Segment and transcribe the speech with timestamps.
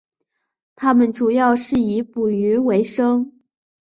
[0.75, 3.39] 他们主要是以捕鱼维生。